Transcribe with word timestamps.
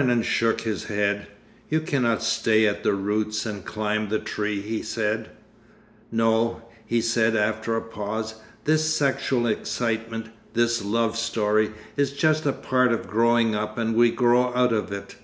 Karenin 0.00 0.22
shook 0.22 0.62
his 0.62 0.84
head. 0.84 1.26
'You 1.68 1.82
cannot 1.82 2.22
stay 2.22 2.66
at 2.66 2.82
the 2.84 2.94
roots 2.94 3.44
and 3.44 3.62
climb 3.66 4.08
the 4.08 4.18
tree,' 4.18 4.62
he 4.62 4.80
said.... 4.82 5.28
'No,' 6.10 6.62
he 6.86 7.02
said 7.02 7.36
after 7.36 7.76
a 7.76 7.82
pause, 7.82 8.36
'this 8.64 8.94
sexual 8.94 9.46
excitement, 9.46 10.30
this 10.54 10.82
love 10.82 11.18
story, 11.18 11.72
is 11.98 12.12
just 12.12 12.46
a 12.46 12.52
part 12.54 12.92
of 12.92 13.08
growing 13.08 13.54
up 13.54 13.76
and 13.76 13.94
we 13.94 14.10
grow 14.10 14.54
out 14.54 14.72
of 14.72 14.90
it. 14.90 15.16